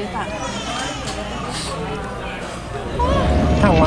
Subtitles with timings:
[0.00, 0.24] 接饭。
[3.60, 3.86] 看我。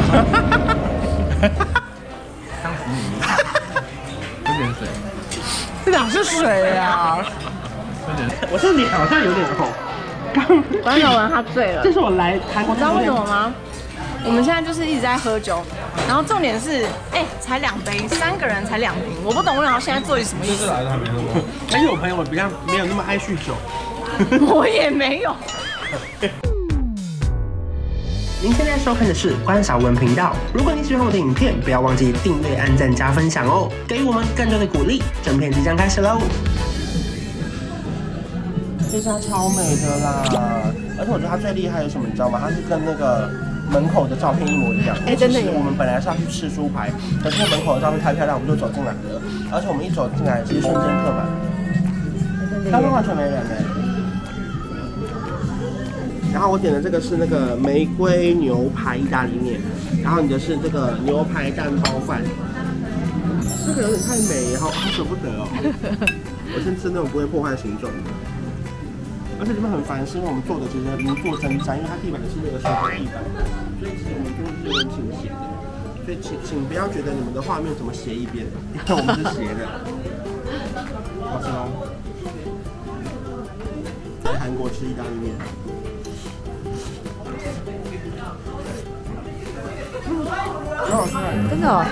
[2.61, 2.93] 当时你
[4.45, 4.87] 有点水，
[5.85, 6.69] 这哪是水。
[6.75, 7.17] 呀？
[8.51, 9.67] 我这脸好像有点红。
[10.83, 11.81] 关晓雯他醉了。
[11.83, 13.51] 这是我来韩国，你知道为什么吗？
[14.23, 15.63] 我们现在就是一直在喝酒，
[16.07, 20.59] 然后重点是，哎，才两杯，三个人才两瓶，我不懂我现在做什么意思。
[20.59, 21.41] 这是来的还没喝过。
[21.71, 23.55] 但是我朋友比较没有那么爱酗酒。
[24.47, 25.35] 我也没有。
[28.41, 30.35] 您现在收看的是关少文频道。
[30.53, 35.01] 如果你喜欢我的影片，不要忘记订阅、按赞、加分享哦，给予我们更多的鼓励。
[35.23, 36.19] 整片即将开始喽！
[38.91, 40.23] 这家超美的啦，
[40.99, 42.37] 而且我觉得它最厉害的是什么，你知道吗？
[42.43, 43.29] 它是跟那个
[43.71, 44.93] 门口的照片一模一样。
[45.07, 45.49] 哎，真的耶！
[45.55, 46.91] 我们本来是要去吃猪排，
[47.23, 49.21] 可是门口的照片太漂亮，我们就走进来了。
[49.51, 51.25] 而且我们一走进来，其实瞬间客满，
[52.69, 53.62] 刚刚完全没人呢。
[56.33, 59.61] 然后我点的这个是那个玫瑰牛排意大利面，
[60.01, 62.23] 然后你的是这个牛排蛋包饭。
[63.65, 65.47] 这个有点太美，好好舍不得哦。
[66.57, 68.09] 我先吃那种不会破坏形状的。
[69.39, 73.23] 而且你们很烦，是因为我们做的其实如坐针毡，因为它地板是那个石头地板，
[73.79, 75.37] 所以其实我们做的是有点倾斜的。
[76.03, 79.69] 所以请请不要觉得你们的画面怎么斜一边，因为我们是斜的。
[81.29, 81.69] 好吃哦！
[84.23, 85.31] 在韩国吃意大利面，
[90.05, 91.13] 很好吃，
[91.49, 91.85] 真的哦。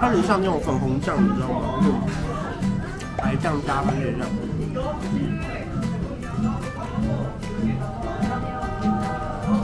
[0.00, 1.54] 它很像那种粉红酱，你知道吗？
[1.82, 1.92] 就是
[3.16, 4.26] 白酱加番茄酱。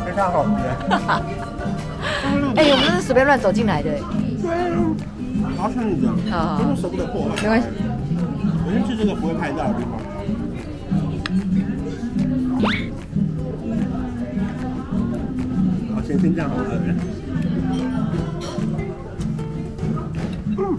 [0.05, 0.49] 非常好吃。
[2.57, 3.91] 哎、欸，我们是随便乱走进来的。
[3.91, 3.99] 对，
[5.57, 7.29] 好吃你的，好，因为舍不得破坏。
[7.43, 7.67] 没关系。
[8.67, 9.93] 我先去这个不会拍照的地方。
[16.07, 16.63] 好，先先这样好了。
[20.57, 20.79] 嗯，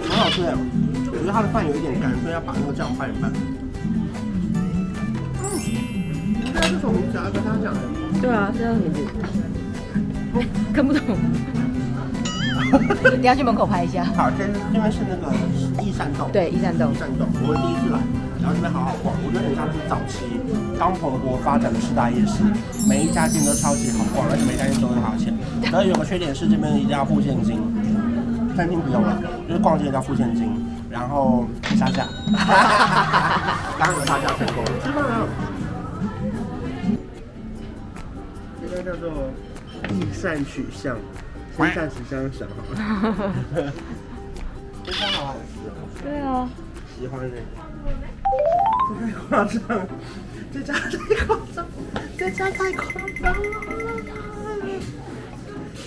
[0.00, 0.52] 很好吃哎，
[1.12, 3.30] 我觉得它的饭有一点干，所以要把那个酱拌一拌。
[3.32, 3.38] 嗯
[6.54, 7.30] 这是什么名字啊？
[7.32, 7.80] 跟他讲的。
[8.20, 9.00] 对啊，这叫什么名字？
[10.74, 11.00] 看不懂。
[13.20, 14.04] 你要去门口拍一下。
[14.16, 15.32] 好，这这边是那个
[15.82, 16.28] 益山洞。
[16.32, 16.92] 对，益山洞。
[16.92, 17.98] 益山洞，我们第一次来，
[18.42, 20.26] 然后这边好好逛，我觉得很像是早期
[20.76, 22.42] 刚蓬勃发展的四大夜市，
[22.88, 25.32] 每一家店都超级好逛，而且每一家店都很好钱。
[25.70, 27.62] 然后有个缺点是这边一定要付现金，
[28.56, 29.16] 餐厅不用了，
[29.46, 30.50] 就是逛街要付现金，
[30.90, 31.46] 然后
[31.78, 32.04] 杀价。
[33.78, 34.64] 刚刚有杀价成功。
[34.82, 35.28] 吃饭了。
[38.84, 39.08] 叫做
[39.90, 40.96] 益善取向，
[41.56, 42.74] 先暂时这样想好了。
[44.84, 46.02] 这家好好吃。
[46.02, 46.48] 对啊，
[46.98, 47.20] 喜欢
[48.88, 49.86] 太夸张，
[50.52, 51.66] 这家太夸张，
[52.18, 52.84] 这家太夸
[53.20, 53.38] 张了。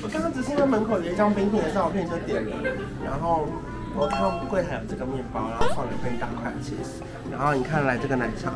[0.04, 2.56] 我刚刚只是因为门口有一张冰淇淋的照片就点了，
[3.04, 3.48] 然后
[3.96, 7.02] 我看柜台有这个面包，然后放了一份大块的 cheese，
[7.32, 8.54] 然后你看来这个奶茶，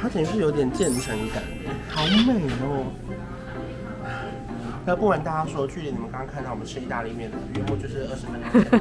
[0.00, 1.42] 它简直是有点渐层感，
[1.88, 2.92] 好美哦。
[4.88, 8.80] 那不瞒大家说，距离你们刚刚看到我们吃意大利面的约莫就是二十分钟，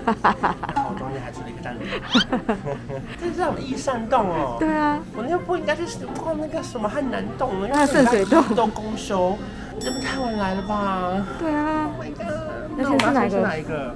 [0.73, 2.01] 然后中间还吃了一个站点。
[3.19, 4.55] 这是我们益善洞哦。
[4.57, 5.01] 对啊。
[5.17, 5.83] 我那天不应该去
[6.17, 7.67] 逛那个什么汉南洞呢？
[7.69, 9.37] 那圣水洞都公休，
[9.81, 11.27] 这不太晚来了吧？
[11.39, 11.89] 对啊。
[11.91, 12.23] Oh my god！
[12.77, 13.41] 那先吃哪一个？
[13.41, 13.93] 哪一个？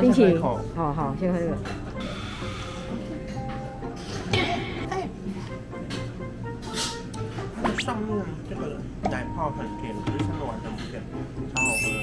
[0.00, 0.42] 冰淇淋。
[0.42, 0.58] 好
[0.92, 1.54] 好，先喝这个。
[4.90, 5.08] 哎。
[7.78, 8.08] 上面
[8.50, 8.76] 这个
[9.08, 9.94] 奶泡很甜，
[11.54, 11.94] 超好喝的，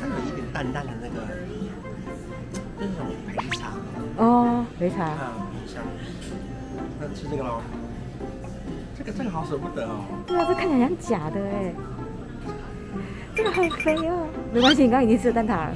[0.00, 1.14] 它有一点淡淡的那个，
[2.78, 3.60] 这是什么焙茶？
[4.16, 5.04] 哦，焙茶。
[5.04, 5.82] 啊，很香。
[6.98, 7.60] 那吃这个喽。
[8.96, 10.00] 这个这个好舍不得哦。
[10.26, 11.74] 对啊，这看起来像假的哎。
[13.34, 14.26] 这个好肥哦。
[14.52, 15.72] 没关系，你刚刚已经吃了蛋挞了。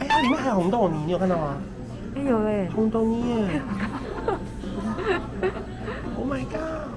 [0.00, 1.58] 哎，它里面还有红豆泥，你有看到吗？
[2.14, 3.60] 哎有哎，红豆泥耶。
[6.16, 6.88] Oh my god！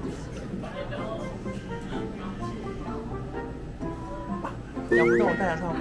[4.90, 5.62] 要不让我戴上？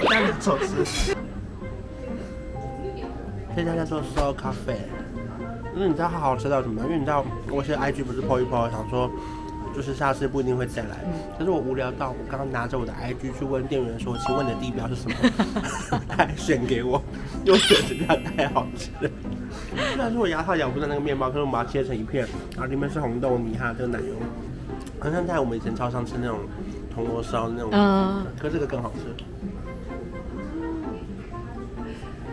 [0.00, 1.14] 我带你走吃。
[3.54, 4.76] 这家在做 Soul Cafe，
[5.74, 6.82] 因为你知道它好吃到什么？
[6.84, 9.10] 因为你知道我现在 IG 不是 po 一 po，想说。
[9.74, 10.96] 就是下次不一定会再来，
[11.38, 15.16] 可是我无聊到我刚刚拿着我的 IG 去问店员说，请问你的地标是什么？
[16.08, 17.02] 他还选给我，
[17.44, 19.10] 又觉得这家太好吃了。
[19.74, 24.14] 虽然说我牙套咬不到那个面包，可是我把它切成一片，然后里面是红豆泥哈，这个奶油，
[25.00, 26.40] 好像在我们以前超商吃那种
[26.94, 29.00] 铜锣烧那种，嗯，可是这个更好吃，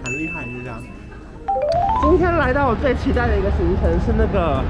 [0.04, 0.84] 很厉害，就这样。
[2.02, 4.64] 今天来到我最期待的一个行程是那个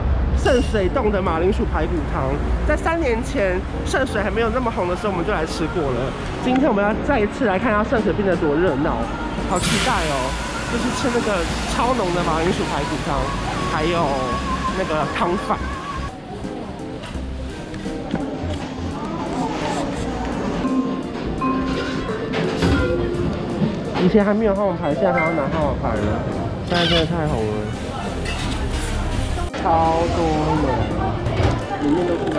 [0.43, 2.31] 圣水洞的马铃薯排骨汤。
[2.67, 6.11] 在三年前圣水还没有那么红的时候，我们就来吃过了。
[6.43, 8.97] 今天我们要再一次来看一下圣水变得多热闹，
[9.49, 10.31] 好期待哦！
[10.71, 11.43] 就是吃那个
[11.73, 13.19] 超浓的马铃薯排骨汤，
[13.71, 14.05] 还有
[14.77, 15.57] 那个汤饭。
[24.01, 26.23] 以前还没有号码牌，现在还要拿号码牌了。
[26.67, 27.53] 现在真的太红了，
[29.61, 30.23] 超多
[30.63, 30.67] 人，
[31.83, 32.37] 里面都是人。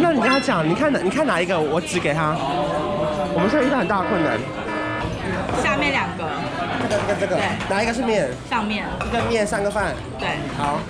[0.00, 0.98] 那你跟他讲，你看哪？
[1.00, 1.58] 你看哪一个？
[1.58, 2.36] 我指给他。
[3.34, 4.36] 我们现在遇到很大的困难。
[5.62, 6.24] 下面两个，
[6.82, 8.28] 这个这个这个，对哪一个是面？
[8.50, 9.94] 上面，一个面，三个饭。
[10.18, 10.28] 对，
[10.58, 10.80] 好。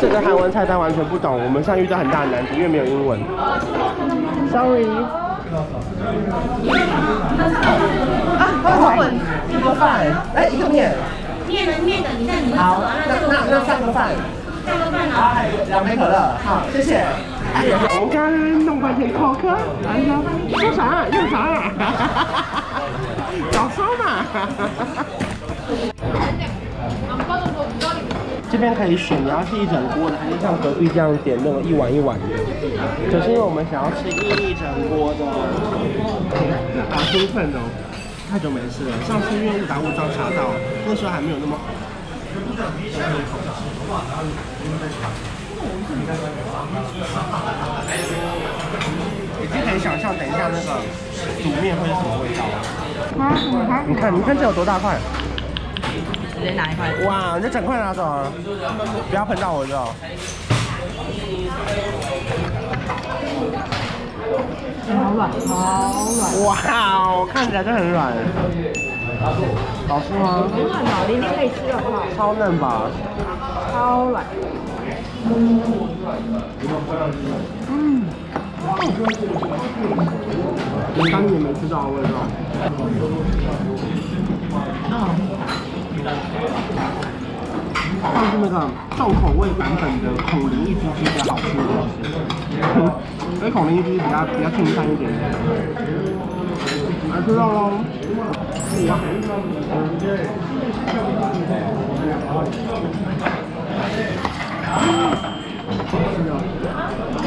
[0.00, 3.18] 这个韩文菜单完全不懂，我们现在遇到很大的难题，因为没有英文。
[4.50, 4.86] Sorry。
[8.38, 9.00] 啊，中文。
[9.50, 10.94] 一个饭，哎，一个面。
[11.46, 14.10] 面的面的，你看你好，那那那三个饭。
[14.64, 15.34] 三个饭好，
[15.68, 16.36] 两杯可乐。
[16.44, 17.04] 好，谢谢。
[18.00, 19.48] 我刚刚弄半天口渴，
[19.86, 20.22] 哎呀，
[20.56, 21.06] 说啥？
[21.12, 21.36] 用啥？
[23.50, 24.04] 早说嘛。
[28.52, 32.28] 这边可以选，你要是一整锅的，还是像隔壁这样点那种一碗一碗的。
[33.08, 35.24] 可是因为我们想要吃一整锅的，
[36.92, 37.64] 好兴奋哦！
[38.28, 40.52] 太久没吃了，上次因为误打误撞查到，
[40.84, 41.72] 那时候还没有那么好。
[49.40, 50.84] 已经可以想象，等一下那个
[51.40, 52.60] 煮面会是什么味道了。
[53.88, 55.00] 你看，你看这有多大块？
[56.42, 56.92] 直接拿一块。
[57.06, 58.26] 哇，你这整块拿走啊！
[59.08, 59.94] 不要碰到我就好。
[64.88, 66.44] 好软，好软。
[66.44, 66.56] 哇
[66.98, 68.12] 哦，看起来就很软。
[69.86, 70.48] 好吃吗？
[70.52, 72.02] 很软哦，玲玲可以吃好不好？
[72.16, 72.90] 超嫩吧？
[73.72, 74.24] 超软。
[77.70, 78.02] 嗯。
[80.94, 82.08] 你当年没吃到的味道。
[86.02, 86.12] 像
[88.30, 88.54] 是那个
[88.96, 91.60] 重口味版本的孔林一只鸡比较好吃的。
[91.62, 91.94] 东西，
[93.38, 95.10] 所以孔林一只比较比较清淡一点。
[97.10, 97.70] 来吃肉喽！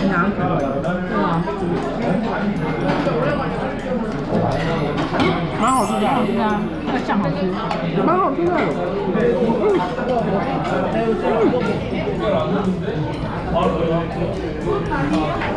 [0.09, 0.53] 拿可乐。
[0.83, 0.83] 对
[1.15, 1.17] 啊。
[5.61, 5.99] 蛮好吃的。
[5.99, 7.35] 对啊，那个酱好吃。
[8.05, 8.51] 蛮好吃的。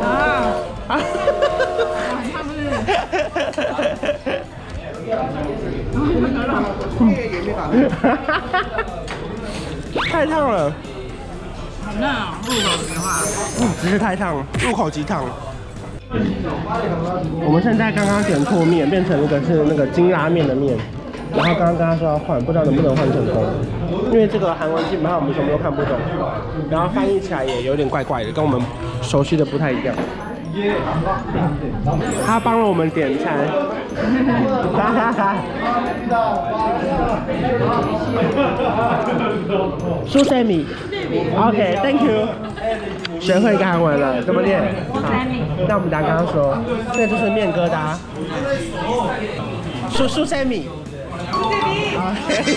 [0.03, 0.06] 啊！
[0.89, 0.91] 啊！
[2.33, 2.59] 他们是。
[10.11, 10.73] 太烫了。
[11.85, 12.39] 好嫩啊！
[12.45, 13.05] 入口即化。
[13.61, 15.31] 嗯，只是太烫了，入口即烫了。
[16.10, 20.76] 我们现在刚刚点错面，变成一个是那个金拉面的面，
[21.37, 23.44] 然后刚刚跟他说要换，不知道能不能换成功，
[24.10, 25.99] 因为这个韩文基本上我们什么都看不懂，
[26.71, 28.61] 然后翻译起来也有点怪怪的，跟我们
[29.02, 29.94] 熟悉的不太一样。
[32.26, 33.47] 他帮了我们点餐，
[34.75, 35.37] 哈哈哈。
[40.06, 40.66] 苏塞米
[41.37, 42.26] ，OK，Thank you。
[43.20, 44.60] 学会一个韩文了，怎么念？
[44.92, 45.00] 好，
[45.68, 46.56] 那我们等下跟他说，
[46.92, 47.96] 这就是面疙瘩。
[49.90, 50.68] 苏苏菜米。
[51.32, 52.56] 苏塞米。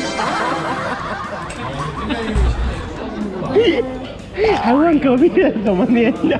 [4.62, 6.40] 还问隔壁的怎么念的？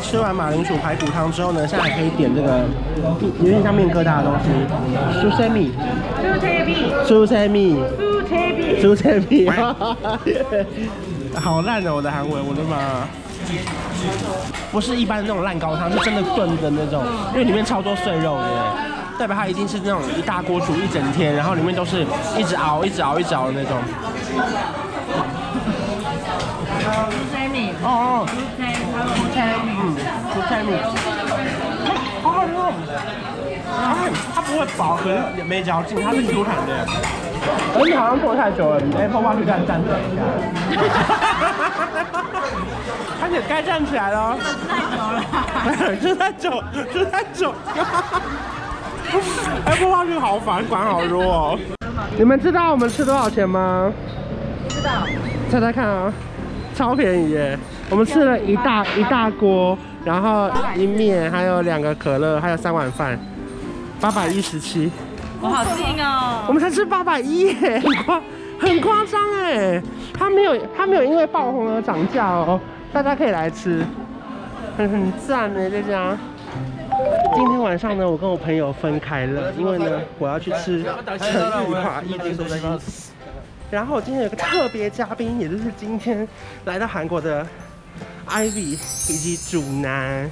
[0.00, 2.60] 吃完马铃薯排骨汤之后呢，现在可以点这个
[3.40, 4.50] 有点像面疙瘩的东西，
[5.20, 5.72] 苏菜米。
[6.22, 6.76] 苏菜米。
[7.04, 7.76] 苏菜米。
[8.84, 9.48] 苏塞米。
[11.40, 13.08] 好烂哦，我的韩文，我的妈！
[14.70, 18.76] 不是一般的那种烂高汤，是真的炖的那种，因为里面超多碎肉的，
[19.18, 22.04] 代表它一定是那种一大锅煮一整天，然后里面都是
[22.36, 23.72] 一直熬、一直熬、一直熬的那种。
[27.10, 27.70] 苏塞米。
[27.82, 28.28] 哦哦。
[28.28, 28.68] 苏塞，
[29.16, 29.72] 苏塞米。
[29.80, 29.96] 嗯，
[30.34, 30.76] 苏塞米。
[32.22, 32.70] 好好吃哦。
[33.76, 33.96] 它
[34.34, 36.86] 它不会饱，可是也没嚼劲，它是 Q 弹的。
[37.76, 40.22] 而且好像坐太久了，你 Apple Watch 站站起来一下。
[43.22, 44.36] 而且该站起来了。
[46.00, 46.64] 吃太久了。
[46.92, 47.54] 吃太久，吃太久。
[49.66, 51.58] 哎，播放器好烦，管好弱哦。
[52.16, 53.92] 你们知道我们吃多少钱吗？
[54.68, 54.90] 不知道。
[55.50, 56.12] 猜猜看啊，
[56.74, 57.58] 超便宜耶！
[57.90, 63.16] 我们吃了一大一大锅，然后一面，还有两个可乐，还有三碗饭，
[64.00, 64.90] 八百一十七。
[65.44, 66.46] 我好近哦。
[66.48, 68.22] 我们才吃八百一耶，很夸
[68.58, 69.82] 很夸张哎！
[70.18, 72.58] 它没有它没有因为爆红而涨价哦，
[72.90, 73.84] 大家可以来吃，
[74.78, 76.16] 很很赞哎这家。
[77.34, 80.82] 今天晚上呢，我跟我朋友分开了，因为呢，我要去吃
[81.18, 83.10] 陈玉华一丁东西。
[83.70, 86.26] 然后我今天有个特别嘉宾，也就是今天
[86.64, 87.46] 来到韩国的
[88.26, 88.78] Ivy
[89.10, 90.30] 以及主男。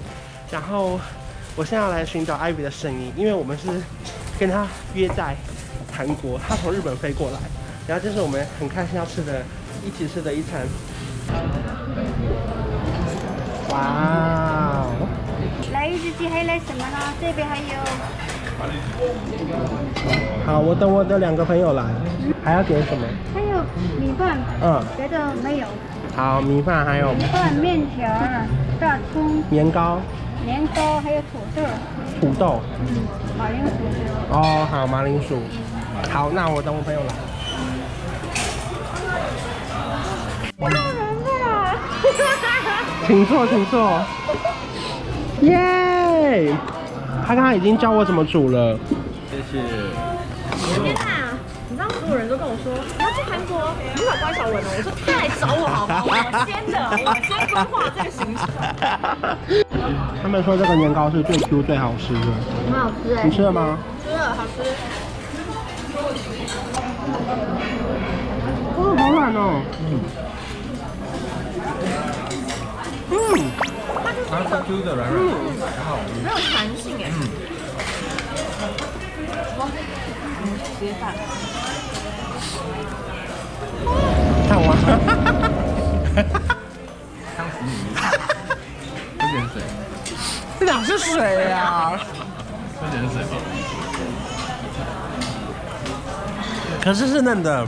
[0.51, 0.99] 然后
[1.55, 3.69] 我现在要来寻找 Ivy 的声音，因为我们是
[4.43, 5.37] 跟他约在
[5.93, 7.39] 韩国，他从日本飞过来。
[7.87, 9.41] 然后这是我们很开心要吃的，
[9.87, 10.67] 一起吃的一餐。
[13.71, 13.79] 哇
[14.83, 14.91] 哦！
[15.73, 16.99] 来一只鸡，还来什么呢？
[17.21, 17.79] 这边还有。
[20.45, 21.85] 好，我等我的两个朋友来，
[22.43, 23.07] 还要点什么？
[23.33, 23.63] 还有
[24.01, 24.39] 米饭。
[24.61, 24.83] 嗯。
[24.97, 25.69] 别的没有。
[26.17, 27.13] 好，米饭还有。
[27.13, 28.11] 米饭、面条、
[28.81, 30.01] 大葱、年糕。
[30.45, 31.63] 年糕还有土豆。
[32.21, 32.61] 土豆。
[32.81, 32.87] 嗯。
[33.39, 33.71] 马铃薯。
[34.31, 35.41] 哦，好，马铃薯。
[36.11, 37.15] 好，那我等我朋友来。
[40.59, 41.79] 我人了。
[43.07, 44.03] 请坐，请坐。
[45.43, 46.55] 耶、yeah!！
[47.27, 48.79] 他刚刚已经教我怎么煮了。
[49.31, 49.63] 谢谢。
[52.03, 54.67] 所有人都跟我说你要去韩国，你找关晓雯哦。
[54.75, 56.03] 我说他来找我好吗？
[56.05, 56.11] 我
[56.45, 58.43] 先的，我先规划这个行程。
[60.21, 62.13] 他们说这个年糕是最 Q 最好吃。
[62.15, 62.21] 的。
[62.67, 63.15] 很好吃。
[63.15, 63.23] 哎。
[63.23, 63.43] 你吃。
[63.43, 63.79] 了吗？
[64.03, 64.11] 吃。
[64.11, 64.67] 了，好吃。
[68.75, 69.63] 哦，好软哦。
[69.79, 70.03] 嗯。
[73.13, 73.15] 嗯。
[74.29, 75.23] 它是 Q 的软软，
[75.79, 77.07] 然后没有弹性哎。
[77.15, 77.31] 嗯，
[80.43, 81.15] 直接饭。
[84.49, 84.75] 看我。
[87.37, 87.69] 当死你！
[89.19, 89.55] 喝点水。
[90.61, 91.99] 这哪是水呀？
[92.81, 93.37] 喝点水吧。
[96.83, 97.67] 可是是嫩的。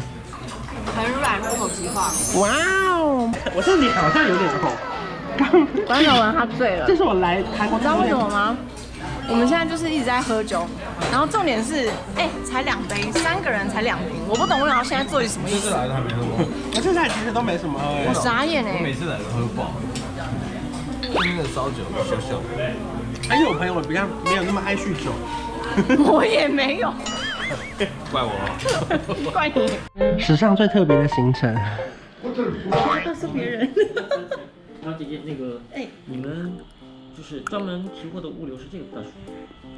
[0.96, 2.10] 很软，入口即化。
[2.40, 2.48] 哇
[2.90, 3.32] 哦！
[3.54, 4.70] 我这里好像有点红。
[5.36, 8.56] 刚关晓雯他醉了，这是我来韩国，知道为什么吗？
[9.28, 10.66] 我们现在就是一直在喝酒，
[11.14, 15.66] 然后重点是，哎、欸，才两杯，三个人才两瓶，我不懂为什么现在做什么意思。
[15.66, 16.44] 这次来的还没喝过，
[16.74, 18.78] 我这次来其实都没什么喝，我傻眼哎。
[18.78, 19.70] 我每次来都喝爆，
[21.00, 22.42] 今天的烧酒秀秀。
[23.28, 25.12] 还有我朋友比较没有那么爱酗酒，
[26.04, 26.92] 我也没有，
[28.10, 30.20] 怪我，怪你。
[30.20, 31.56] 史上最特别的行程，
[32.24, 33.72] 我告诉别人。
[34.82, 36.58] 然后姐姐，那个，哎，你们
[37.16, 39.08] 就是专门提货的物流是这个大叔，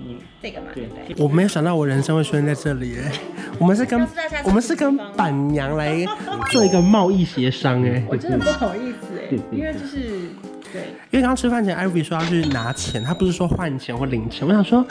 [0.05, 0.69] 你这个嘛？
[0.75, 1.23] 对对。
[1.23, 3.13] 我没有想到我人生会出现在这里，哎，
[3.59, 4.07] 我们是跟
[4.45, 6.05] 我们是跟板娘来
[6.51, 10.31] 做一个贸易协商，哎，我真的不好意思，哎，因为就是
[10.73, 14.85] 对，因为刚刚吃饭前，Ivy 说要去拿钱，他不是说换钱或领钱，我想说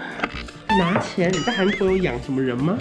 [0.69, 2.77] 拿钱，你在韩国有养什么人吗？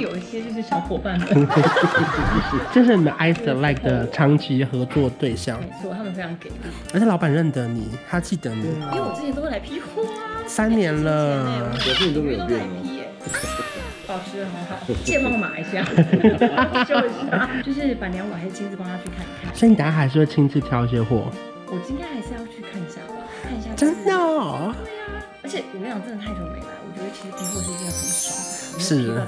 [0.00, 1.28] 有一些就是小伙伴们，
[2.72, 5.60] 这是你们 I Select 的长期合作对象。
[5.60, 6.54] 没错，他们非常给力，
[6.94, 12.64] 而且老板认得你，他记得你，因为我之前都会来批货啊，三年了，我最近都没有变哦。
[14.06, 15.84] 保持得很好，借帮我码一下，
[16.84, 19.54] 秀一下，就是板娘我还是亲自帮他去看一看。
[19.54, 21.30] 所以你等下还是会亲自挑一些货？
[21.66, 23.14] 我今天还是要去看一下吧，
[23.44, 23.70] 看一下。
[23.76, 24.12] 真的？
[24.12, 24.74] 哦。
[24.82, 28.36] 对啊，而且我跟你讲，真的太久没来，我觉得其实批货是一件很爽。
[28.78, 29.22] 是，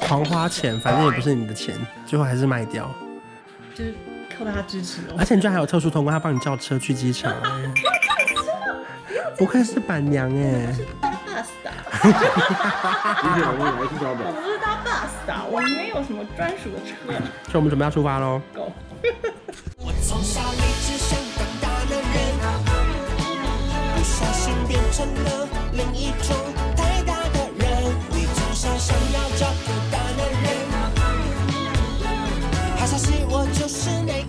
[0.00, 2.90] 狂花钱，反正也不是你的钱，最后还是卖掉。
[3.74, 3.94] 就是
[4.36, 5.16] 靠大家支持哦。
[5.18, 7.34] 而且你居然还有特殊通关，他帮你叫车去机场。
[9.36, 10.72] 不愧是板娘哎。
[10.72, 11.70] 是搭 bus 的。
[13.58, 13.84] 我不
[14.48, 16.94] 是搭 bus 的，我没有什么专属的车。
[17.50, 18.40] 所以我们准备要出发喽。
[18.54, 18.72] Go。
[19.76, 22.24] 我从小一直想当大男人，
[23.94, 26.63] 不小心变成了另一种。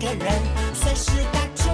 [0.06, 0.32] 天人，
[0.72, 1.65] 随时打。